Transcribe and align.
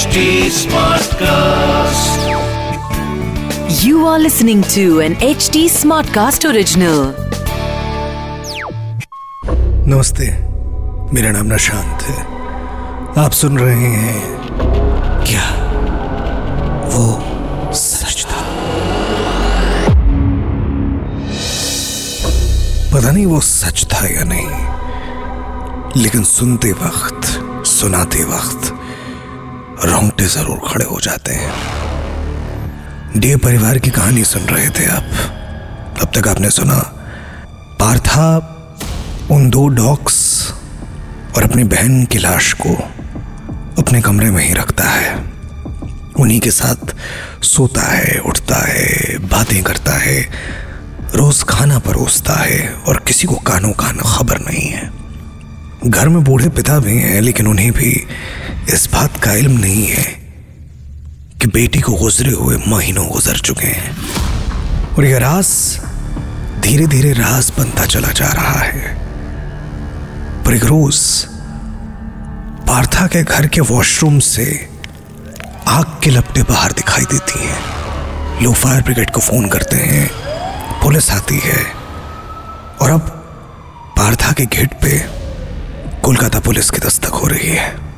HD 0.00 0.20
Smartcast. 0.56 2.20
You 3.84 4.06
are 4.10 4.18
listening 4.18 4.62
to 4.74 5.00
an 5.06 5.14
HD 5.16 5.64
Smartcast 5.72 6.46
original. 6.50 7.00
नमस्ते 9.92 10.28
मेरा 11.14 11.30
नाम 11.36 11.52
निशांत 11.52 12.02
है 12.08 12.16
आप 13.24 13.32
सुन 13.40 13.58
रहे 13.58 13.92
हैं 14.06 14.24
क्या 15.28 15.46
वो 16.96 17.04
सच 17.82 18.24
था 18.32 18.42
पता 22.94 23.10
नहीं 23.10 23.26
वो 23.26 23.40
सच 23.52 23.86
था 23.94 24.06
या 24.16 24.24
नहीं 24.34 26.02
लेकिन 26.02 26.24
सुनते 26.36 26.72
वक्त 26.84 27.34
सुनाते 27.68 28.24
वक्त 28.34 28.78
रोंगटे 29.84 30.24
ज़रूर 30.24 30.60
खड़े 30.68 30.84
हो 30.84 31.00
जाते 31.00 31.32
हैं। 31.32 33.20
डे 33.20 33.36
परिवार 33.36 33.78
की 33.78 33.90
कहानी 33.90 34.24
सुन 34.24 34.42
रहे 34.42 34.68
थे 34.68 34.86
आप। 34.86 35.04
अब 36.02 36.12
तक 36.14 36.28
आपने 36.28 36.50
सुना, 36.50 36.78
पार्था, 37.80 38.26
उन 39.30 39.50
दो 39.50 39.68
डॉग्स 39.68 40.18
और 41.36 41.42
अपनी 41.42 41.64
बहन 41.64 42.04
की 42.04 42.18
लाश 42.18 42.52
को 42.52 42.74
अपने 43.82 44.00
कमरे 44.00 44.30
में 44.30 44.44
ही 44.48 44.54
रखता 44.54 44.84
है। 44.84 45.14
उन्हीं 46.18 46.40
के 46.40 46.50
साथ 46.50 46.94
सोता 47.42 47.82
है, 47.82 48.18
उठता 48.18 48.56
है, 48.56 49.18
बातें 49.18 49.62
करता 49.62 49.92
है, 49.92 50.20
रोज 51.14 51.42
खाना 51.42 51.78
परोसता 51.78 52.32
है 52.32 52.74
और 52.88 53.04
किसी 53.06 53.26
को 53.26 53.34
कानों 53.34 53.72
कान 53.72 53.98
खबर 54.06 54.38
नहीं 54.38 54.68
है। 54.68 54.90
घर 55.86 56.08
में 56.08 56.24
बूढ़े 56.24 56.48
पिता 56.48 56.78
भी 56.78 56.98
हैं, 56.98 57.20
लेकिन 57.20 57.46
उन्हें 57.46 57.72
भी 57.72 58.06
इस 58.68 58.88
बात 58.92 59.16
का 59.16 59.32
इल्म 59.32 59.58
नहीं 59.58 59.86
है 59.86 60.04
कि 61.40 61.46
बेटी 61.46 61.80
को 61.80 61.92
गुजरे 61.92 62.30
हुए 62.30 62.56
महीनों 62.68 63.08
गुजर 63.08 63.38
चुके 63.38 63.66
हैं 63.66 63.96
और 64.94 65.04
यह 65.04 65.18
रास 65.18 65.80
धीरे 66.60 66.86
धीरे 66.86 67.12
रास 67.12 67.52
बनता 67.58 67.84
चला 67.84 68.08
जा 68.08 68.28
रहा 68.28 68.58
है। 68.58 68.98
पर 70.44 70.54
एक 70.54 70.64
रोज 70.64 71.26
पार्था 72.68 73.06
के 73.06 73.22
घर 73.22 73.46
के 73.46 73.60
वॉशरूम 73.60 74.18
से 74.18 74.68
आग 75.68 75.84
के 75.84 76.10
लपटे 76.10 76.42
बाहर 76.42 76.72
दिखाई 76.72 77.04
देती 77.04 77.46
हैं। 77.46 77.60
लोग 78.42 78.54
फायर 78.54 78.82
ब्रिगेड 78.82 79.10
को 79.10 79.20
फ़ोन 79.20 79.48
करते 79.48 79.76
हैं। 79.76 80.10
पुलिस 80.82 81.10
आती 81.10 81.38
है। 81.38 81.66
और 82.82 82.90
अब 82.90 83.00
पार्था 83.96 84.32
के 84.32 84.46
गेट 84.46 84.72
पे 84.72 85.04
कोलकाता 86.00 86.40
पुलिस 86.40 86.70
की 86.70 86.78
दस्तक 86.78 87.08
हो 87.08 87.26
रही 87.26 87.48
है। 87.48 87.89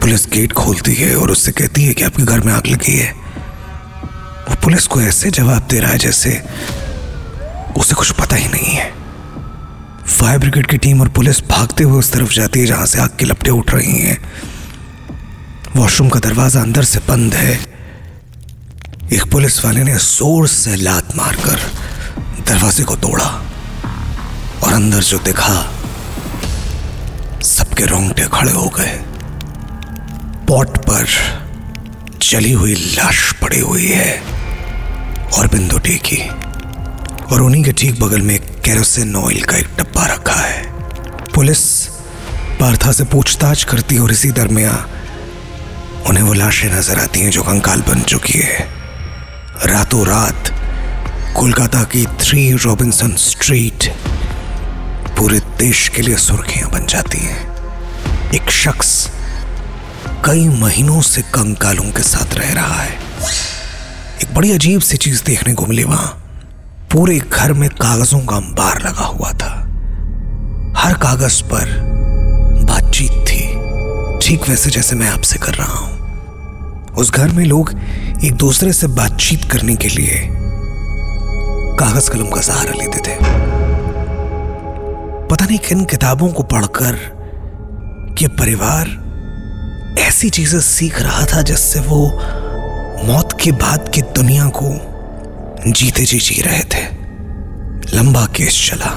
पुलिस 0.00 0.26
गेट 0.32 0.52
खोलती 0.52 0.94
है 0.94 1.14
और 1.16 1.30
उससे 1.30 1.52
कहती 1.52 1.84
है 1.84 1.94
कि 1.94 2.04
आपके 2.04 2.22
घर 2.24 2.40
में 2.40 2.52
आग 2.52 2.66
लगी 2.66 2.96
है। 2.96 3.12
वो 4.48 4.54
पुलिस 4.62 4.86
को 4.86 5.00
ऐसे 5.02 5.30
जवाब 5.30 5.66
दे 5.70 5.78
रहा 5.80 5.90
है 5.90 5.98
जैसे 5.98 6.30
उसे 7.76 7.94
कुछ 7.94 8.10
पता 8.20 8.36
ही 8.36 8.48
नहीं 8.48 8.74
है। 8.76 8.92
फायर 10.08 10.38
ब्रिगेड 10.38 10.66
की 10.66 10.78
टीम 10.78 11.00
और 11.00 11.08
पुलिस 11.16 11.40
भागते 11.48 11.84
हुए 11.84 11.98
उस 11.98 12.12
तरफ़ 12.12 12.32
जाती 12.32 12.60
है 12.60 12.66
जहाँ 12.66 12.86
से 12.86 13.00
आग 13.00 13.16
की 13.18 13.24
लपटे 13.24 13.50
उठ 13.50 13.74
रही 13.74 13.98
हैं। 13.98 14.18
वॉशरूम 15.76 16.08
का 16.08 16.20
दरवाज़ा 16.20 16.60
अंदर 16.62 16.84
से 16.84 16.98
बंद 17.08 17.34
है। 17.34 17.52
एक 19.12 19.30
पुलिस 19.32 19.64
वाले 19.64 19.82
ने 19.84 19.96
ज़ोर 19.96 20.46
से 20.48 20.76
लात 20.76 21.16
मारकर 21.16 21.60
दरवाजे 22.48 22.84
को 22.84 22.96
तोड़ा 22.96 23.26
और 24.64 24.72
अंदर 24.72 25.02
जो 25.02 25.18
दिखा, 25.24 25.54
सबके 27.44 27.84
रोंगटे 27.86 28.26
खड़े 28.32 28.52
हो 28.52 28.68
गए। 28.78 29.07
पॉट 30.48 30.76
पर 30.78 31.06
जली 32.22 32.52
हुई 32.52 32.74
लाश 32.74 33.32
पड़ी 33.40 33.58
हुई 33.60 33.86
है 33.86 34.12
और 35.38 35.46
बिंदु 35.46 35.78
टेकी। 35.78 36.18
और 37.26 37.42
उन्हीं 37.42 37.62
के 37.64 37.72
ठीक 37.72 37.98
बगल 38.00 38.22
में 38.22 38.38
कैरोसिन 38.64 39.16
ऑयल 39.16 39.42
का 39.42 39.56
एक 39.56 39.66
डब्बा 39.78 40.06
रखा 40.06 40.34
है। 40.34 40.62
पुलिस 41.34 41.60
पार्था 42.60 42.92
से 42.92 43.04
पूछताछ 43.04 43.64
करती 43.64 43.94
है 43.94 44.00
और 44.00 44.12
इसी 44.12 44.30
दरमियान 44.30 46.06
उन्हें 46.08 46.24
वो 46.24 46.32
लाशें 46.32 46.70
नज़र 46.70 46.98
आती 46.98 47.20
हैं 47.20 47.30
जो 47.30 47.42
कंकाल 47.42 47.82
बन 47.88 48.00
चुकी 48.04 48.38
है। 48.38 48.58
रातों 49.66 50.06
रात 50.06 50.52
कोलकाता 51.36 51.82
की 51.92 52.06
थ्री 52.20 52.50
रॉबिन्सन 52.64 53.14
स्ट्रीट 53.18 53.90
पूरे 55.18 55.40
देश 55.58 55.88
के 55.88 56.02
लिए 56.02 56.16
सुर्खियाँ 56.16 56.70
बन 56.70 56.86
जाती 56.86 57.18
हैं। 57.18 58.32
एक 58.34 58.50
शख्स 58.54 58.96
कई 60.24 60.48
महीनों 60.48 61.00
से 61.00 61.22
कंकालों 61.22 61.92
के 61.92 62.02
साथ 62.02 62.34
रह 62.34 62.52
रहा 62.52 62.82
है। 62.82 62.98
एक 64.22 64.34
बड़ी 64.34 64.52
अजीब 64.52 64.80
सी 64.80 64.96
चीज़ 64.96 65.24
देखने 65.24 65.54
को 65.54 65.66
मिली 65.66 65.84
वहाँ। 65.84 66.08
पूरे 66.92 67.18
घर 67.18 67.52
में 67.52 67.70
कागजों 67.70 68.20
का 68.20 68.36
अंबार 68.36 68.78
लगा 68.78 69.04
हुआ 69.04 69.30
था। 69.32 69.64
हर 70.76 70.94
कागज़ 70.94 71.42
पर 71.42 71.64
बातचीत 72.64 73.10
थी। 73.10 73.40
ठीक 74.18 74.48
वैसे 74.48 74.70
जैसे 74.70 74.96
मैं 74.96 75.08
आपसे 75.08 75.38
कर 75.38 75.54
रहा 75.54 75.72
हूँ। 75.72 75.98
उस 76.92 77.10
घर 77.10 77.28
में 77.28 77.44
लोग 77.44 77.72
एक 78.24 78.32
दूसरे 78.32 78.72
से 78.72 78.86
बातचीत 78.86 79.44
करने 79.44 79.76
के 79.76 79.88
लिए 79.88 80.28
कागज़ 81.80 82.10
कलम 82.10 82.30
का 82.30 82.40
सहारा 82.40 82.72
लेते 82.72 82.98
थे। 82.98 83.16
पता 85.28 85.44
नहीं 85.44 85.58
किन 85.58 85.84
किताबों 85.84 86.28
को 86.28 86.42
पढ़कर 86.42 87.18
ये 88.22 88.28
परिवार 88.28 89.07
ऐसी 89.98 90.30
चीज़ें 90.30 90.60
सीख 90.60 91.00
रहा 91.02 91.24
था 91.26 91.42
जिससे 91.42 91.80
वो 91.80 92.06
मौत 93.04 93.38
के 93.40 93.52
बाद 93.52 93.90
की 93.94 94.02
दुनिया 94.02 94.48
को 94.48 94.70
जीते 95.72 96.04
जी 96.04 96.18
जी 96.18 96.42
रहे 96.42 96.62
थे। 96.64 96.82
लंबा 97.96 98.26
केस 98.26 98.70
चला। 98.70 98.90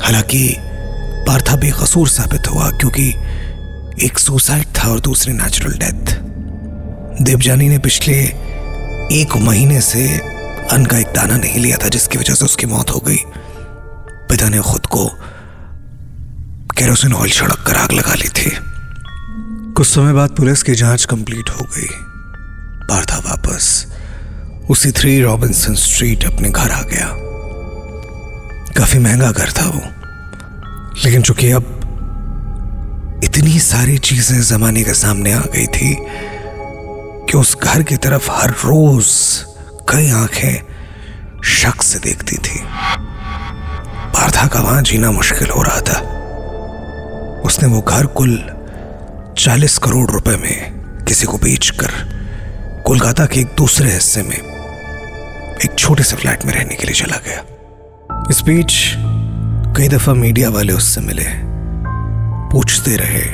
हालाँकि 0.00 0.56
पार्था 1.26 1.56
बेकसूर 1.56 2.08
साबित 2.08 2.48
हुआ 2.50 2.70
क्योंकि 2.70 3.08
एक 4.06 4.18
सुसाइड 4.18 4.66
था 4.66 4.88
और 4.88 5.00
दूसरी 5.00 5.32
नेचुरल 5.32 5.78
डेथ 5.78 6.18
देवजानी 7.22 7.68
ने 7.68 7.78
पिछले 7.78 8.14
एक 9.12 9.36
महीने 9.36 9.80
से 9.80 10.18
अन्न 10.72 10.84
का 10.86 10.98
एक 10.98 11.06
दाना 11.06 11.36
नहीं 11.36 11.58
लिया 11.58 11.76
था, 11.76 11.88
जिसकी 11.88 12.18
वजह 12.18 12.34
से 12.34 12.44
उसकी 12.44 12.66
मौत 12.66 12.90
हो 12.90 13.00
गई। 13.00 13.18
पिता 14.30 14.48
ने 14.48 14.58
खुद 14.58 14.86
को 14.86 15.06
केरोसिन 16.78 17.12
ऑयल 17.12 17.30
छिड़क 17.30 17.64
कर 17.66 17.76
आग 17.76 17.92
लगा 17.92 18.14
ली 18.14 18.28
थी। 18.28 18.69
कुछ 19.80 19.88
समय 19.88 20.12
बाद 20.12 20.30
पुलिस 20.30 20.62
की 20.62 20.74
जाँच 20.74 21.04
कंप्लीट 21.04 21.50
हो 21.50 21.64
गई। 21.66 21.86
पार्था 22.88 23.18
वापस 23.18 23.86
उसी 24.70 24.90
थ्री 24.92 25.22
रॉबिन्सन 25.22 25.74
स्ट्रीट 25.74 26.24
अपने 26.24 26.50
घर 26.50 26.70
आ 26.70 26.80
गया। 26.82 27.06
काफ़ी 28.76 28.98
महँगा 28.98 29.30
घर 29.30 29.50
था 29.50 29.64
वो, 29.66 29.80
लेकिन 31.04 31.22
चूँकि 31.22 31.50
अब 31.50 33.20
इतनी 33.24 33.58
सारी 33.60 33.96
चीज़ें 33.98 34.40
जमाने 34.42 34.84
के 34.84 34.94
सामने 34.94 35.32
आ 35.32 35.40
गई 35.40 35.66
थी 35.66 35.96
कि 36.00 37.38
उस 37.38 37.56
घर 37.56 37.82
की 37.82 37.96
तरफ़ 37.96 38.30
हर 38.30 38.50
रोज 38.50 39.06
कई 39.88 40.10
आँखें 40.10 40.62
शक 41.44 41.82
से 41.82 41.98
देखती 41.98 42.36
थी। 42.36 42.62
पार्था 44.12 44.46
का 44.46 44.60
वहाँ 44.60 44.82
जीना 44.82 45.10
मुश्किल 45.10 45.50
हो 45.50 45.62
रहा 45.62 45.80
था। 45.80 46.00
उसने 47.40 47.68
वो 47.68 47.80
घर 47.80 48.06
कुल 48.06 48.38
चालीस 49.38 49.78
करोड़ 49.78 50.10
रुपए 50.10 50.36
में 50.36 51.04
किसी 51.04 51.26
को 51.26 51.38
बेचकर 51.38 51.90
कोलकाता 52.86 53.26
के 53.26 53.40
एक 53.40 53.46
दूसरे 53.46 53.92
हिस्से 53.92 54.22
में 54.22 54.36
एक 54.36 55.74
छोटे 55.78 56.02
से 56.02 56.16
फ्लैट 56.16 56.44
में 56.44 56.52
रहने 56.54 56.74
के 56.74 56.86
लिए 56.86 56.94
चला 56.94 57.16
गया। 57.16 58.26
इस 58.30 58.40
बीच 58.40 58.72
कई 59.76 59.88
दफ़ा 59.88 60.14
मीडिया 60.14 60.50
वाले 60.50 60.72
उससे 60.72 61.00
मिले, 61.00 61.26
पूछते 62.52 62.96
रहे। 62.96 63.24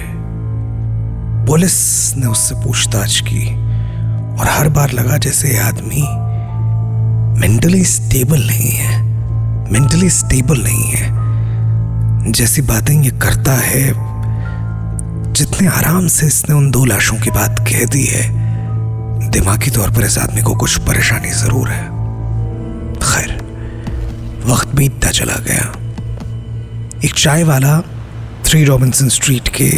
पुलिस 1.46 2.14
ने 2.16 2.26
उससे 2.26 2.54
पूछताछ 2.54 3.20
की 3.20 3.46
और 4.40 4.48
हर 4.48 4.68
बार 4.68 4.92
लगा 4.92 5.16
जैसे 5.16 5.48
ये 5.48 5.58
आदमी 5.58 6.02
मेंटली 7.40 7.84
स्टेबल 7.84 8.46
नहीं 8.46 8.70
है 8.70 9.02
मेंटली 9.72 10.10
स्टेबल 10.10 10.62
नहीं 10.62 10.84
है। 10.84 12.32
जैसी 12.32 12.62
बातें 12.62 12.94
ये 13.02 13.10
करता 13.10 13.52
है 13.52 14.05
जितने 15.36 15.66
आराम 15.68 16.06
से 16.08 16.26
इसने 16.26 16.54
उन 16.54 16.70
दो 16.70 16.84
लाशों 16.84 17.16
की 17.20 17.30
बात 17.30 17.58
कह 17.68 17.84
दी 17.84 18.04
है, 18.04 18.22
दिमागी 19.30 19.70
तौर 19.70 19.90
पर 19.90 20.04
इस 20.04 20.16
आदमी 20.18 20.42
को 20.42 20.54
कुछ 20.56 20.76
परेशानी 20.80 21.30
ज़रूर 21.32 21.68
है। 21.68 21.82
खैर, 23.00 23.34
वक्त 24.46 24.68
बीतता 24.76 25.10
चला 25.10 25.36
गया। 25.46 25.66
एक 27.04 27.14
चाय 27.14 27.44
वाला 27.44 27.80
थ्री 28.46 28.64
रॉबिन्सन 28.64 29.08
स्ट्रीट 29.08 29.48
के 29.56 29.70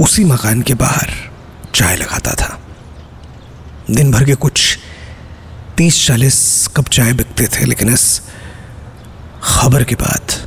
उसी 0.00 0.24
मकान 0.24 0.62
के 0.62 0.74
बाहर 0.74 1.12
चाय 1.74 1.96
लगाता 1.96 2.34
था। 2.34 2.58
दिन 3.90 4.10
भर 4.12 4.24
के 4.24 4.34
कुछ 4.36 4.78
तीस 5.76 6.06
चालीस 6.06 6.68
कप 6.76 6.88
चाय 6.88 7.12
बिकते 7.12 7.46
थे, 7.48 7.64
लेकिन 7.64 7.92
इस 7.94 8.20
खबर 9.44 9.84
के 9.84 9.94
बाद 9.96 10.43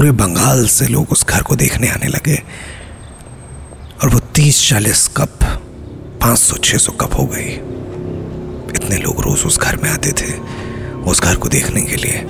पूरे 0.00 0.12
बंगाल 0.12 0.64
से 0.66 0.86
लोग 0.86 1.10
उस 1.12 1.24
घर 1.26 1.42
को 1.42 1.56
देखने 1.56 1.88
आने 1.88 2.06
लगे। 2.08 2.36
और 4.02 4.08
वो 4.08 4.18
तीस 4.18 4.68
चालीस 4.68 5.06
कप, 5.08 5.42
पाँच 6.22 6.38
सौ, 6.38 6.56
छह 6.56 6.78
सौ 6.78 6.92
कप 6.92 7.16
हो 7.18 7.24
गई। 7.24 7.50
इतने 8.70 8.96
लोग 8.96 9.20
रोज 9.20 9.44
उस 9.46 9.58
घर 9.58 9.76
में 9.76 9.90
आते 9.90 10.12
थे, 10.12 10.32
उस 11.02 11.20
घर 11.20 11.34
को 11.34 11.48
देखने 11.48 11.82
के 11.82 11.96
लिए। 11.96 12.24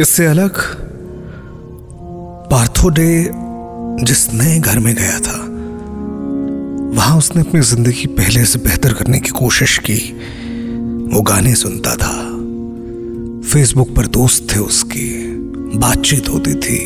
इससे 0.00 0.26
अलग, 0.26 0.60
पार्थो 2.50 2.88
डे 2.88 3.08
जिस 4.04 4.28
नए 4.32 4.58
घर 4.58 4.78
में 4.78 4.94
गया 4.94 5.18
था, 5.20 5.38
वहाँ 6.94 7.16
उसने 7.18 7.42
अपनी 7.42 7.60
ज़िंदगी 7.60 8.06
पहले 8.06 8.44
से 8.44 8.58
बेहतर 8.58 8.92
करने 8.92 9.20
की 9.20 9.30
कोशिश 9.30 9.78
की। 9.78 9.98
वो 11.14 11.22
गाने 11.22 11.54
सुनता 11.54 11.96
था। 11.96 12.14
फेसबुक 13.50 13.96
पर 13.96 14.06
दोस्त 14.06 14.54
थे 14.54 14.58
उसके। 14.58 15.37
बातचीत 15.74 16.28
होती 16.28 16.54
थी। 16.56 16.78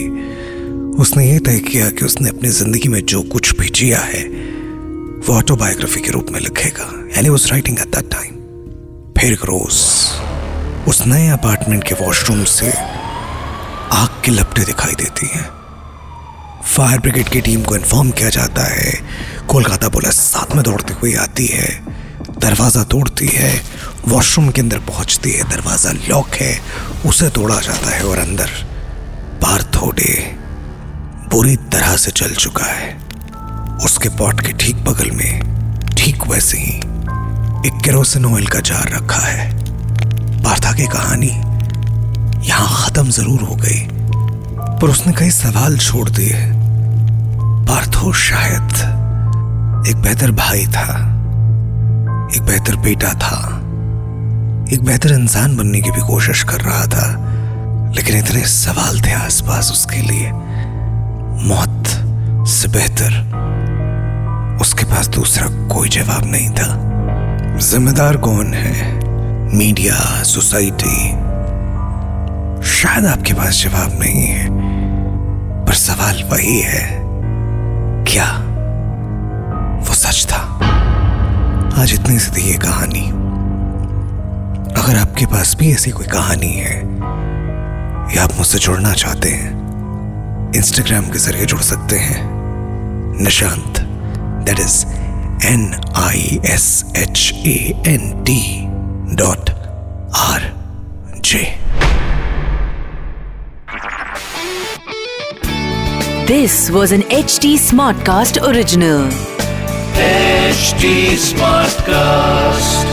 उसने 1.01 1.27
ये 1.27 1.39
तय 1.39 1.59
किया 1.61 1.91
कि 1.91 2.05
उसने 2.05 2.29
अपनी 2.29 2.49
ज़िंदगी 2.51 2.89
में 2.89 3.01
जो 3.07 3.23
कुछ 3.23 3.55
भी 3.59 3.69
जिया 3.71 4.01
है, 4.01 4.23
वो 5.19 5.35
ऑटोबायोग्राफी 5.35 6.01
के 6.01 6.11
रूप 6.11 6.31
में 6.31 6.41
लिखेगा। 6.41 6.91
And 7.17 7.29
was 7.29 7.49
writing 7.49 7.79
at 7.79 7.95
that 7.97 8.11
time 8.11 8.35
फिर 9.19 9.39
रोज 9.45 9.81
उस 10.89 11.03
नए 11.07 11.29
अपार्टमेंट 11.29 11.85
के 11.85 11.95
वॉशरूम 11.95 12.45
से 12.45 12.73
आग 13.93 14.21
की 14.25 14.31
लपटें 14.31 14.65
दिखाई 14.65 14.95
देती 14.95 15.27
हैं। 15.27 15.49
फायर 16.67 17.01
ब्रिगेड 17.01 17.29
की 17.29 17.41
टीम 17.41 17.63
को 17.63 17.77
इन्फॉर्म 17.77 18.11
किया 18.11 18.29
जाता 18.31 18.65
है, 18.65 18.93
कोलकाता 19.49 19.89
पुलिस 19.89 20.21
साथ 20.23 20.55
में 20.57 20.63
दौड़ती 20.65 20.95
हुई 20.95 21.15
आती 21.17 21.47
है, 21.47 21.69
दरवाज़ा 22.39 22.83
तोड़ती 22.85 23.27
है 23.27 23.53
वॉशरूम 24.09 24.51
के 24.51 24.61
अंदर 24.61 24.79
पहुँचती 24.89 25.31
है, 25.31 25.49
दरवाज़ा 25.51 25.93
लॉक 26.09 26.35
है, 26.35 26.59
उसे 27.07 27.29
तोड़ा 27.31 27.61
जाता 27.61 27.91
है 27.91 28.05
और 28.05 28.19
अंदर 28.19 28.51
पार्थोडे 29.43 30.13
बुरी 31.31 31.57
तरह 31.73 31.97
से 31.97 32.11
चल 32.13 32.35
चुका 32.35 32.65
है। 32.65 32.91
उसके 33.85 34.09
पॉट 34.19 34.41
के 34.41 34.53
ठीक 34.55 34.85
बगल 34.85 35.11
में 35.13 35.95
ठीक 35.97 36.27
वैसे 36.29 36.59
ही 36.59 36.77
एक 37.69 37.81
केरोसिन 37.85 38.25
ऑयल 38.27 38.47
का 38.47 38.61
जार 38.61 38.89
रखा 38.91 39.21
है। 39.21 39.51
पार्था 40.43 40.73
की 40.73 40.87
कहानी 40.89 41.31
यहाँ 42.47 42.69
खत्म 42.77 43.11
ज़रूर 43.11 43.41
हो 43.41 43.55
गई, 43.57 43.81
पर 44.79 44.91
उसने 44.91 45.13
कई 45.13 45.31
सवाल 45.33 45.79
छोड़ 45.79 46.09
दिए। 46.11 46.45
पार्थो 47.67 48.13
शायद 48.21 49.87
एक 49.89 49.97
बेहतर 49.97 50.31
भाई 50.33 50.67
था, 50.69 50.87
एक 52.29 52.43
बेहतर 52.43 52.77
बेटा 52.79 53.13
था, 53.17 53.39
एक 54.73 54.85
बेहतर 54.85 55.13
इंसान 55.13 55.57
बनने 55.57 55.81
की 55.81 55.91
भी 55.91 56.01
कोशिश 56.07 56.43
कर 56.45 56.61
रहा 56.61 56.87
था। 56.87 57.07
लेकिन 57.95 58.17
इतने 58.17 58.41
सवाल 58.41 59.01
थे 59.01 59.13
आसपास 59.13 59.71
उसके 59.73 59.97
लिए। 59.97 60.33
मौत 61.43 61.89
से 62.49 62.69
बेहतर 62.69 63.33
उसके 64.61 64.85
पास 64.85 65.09
दूसरा 65.09 65.47
कोई 65.75 65.89
जवाब 65.89 66.23
नहीं 66.25 66.51
था। 66.51 66.69
जिम्मेदार 67.59 68.17
कौन 68.17 68.55
है? 68.55 68.95
मीडिया, 69.57 70.23
सोसाइटी, 70.23 71.11
शायद 72.71 73.07
आपके 73.07 73.35
पास 73.35 73.63
जवाब 73.63 74.01
नहीं 74.01 74.27
है। 74.27 74.49
पर 75.67 75.73
सवाल 75.73 76.23
वही 76.23 76.61
है, 76.61 76.89
क्या 78.05 78.31
वो 79.89 79.95
सच 79.95 80.27
था? 80.33 80.43
आज 81.83 81.93
इतनी 81.95 82.19
सी 82.19 82.31
थी 82.31 82.51
ये 82.51 82.59
कहानी। 82.59 83.09
अगर 84.83 84.97
आपके 84.97 85.27
पास 85.27 85.57
भी 85.59 85.73
ऐसी 85.73 85.91
कोई 85.91 86.07
कहानी 86.07 86.53
है 86.53 87.02
या 88.15 88.23
आप 88.23 88.33
मुझसे 88.37 88.59
जुड़ना 88.59 88.93
चाहते 88.95 89.29
हैं 89.31 89.51
इंस्टाग्राम 90.57 91.09
के 91.11 91.19
ज़रिए 91.19 91.47
जुड़ 91.53 91.61
सकते 91.63 91.97
हैं 91.99 92.21
Nishant 93.23 93.81
that 94.47 94.61
is 94.61 94.85
N 95.47 95.65
I 95.99 96.41
S 96.53 96.67
H 96.97 97.33
A 97.47 97.57
N 97.87 98.23
T 98.25 98.41
dot 99.17 99.51
R 100.21 100.51
J 101.25 101.45
this 106.29 106.71
was 106.71 106.95
an 106.95 106.95
This 106.95 106.95
was 106.95 106.95
an 106.95 107.03
HT 107.15 107.49
Smartcast 107.59 108.39
original. 108.43 109.03
HD 109.97 110.93
Smartcast. 111.21 112.92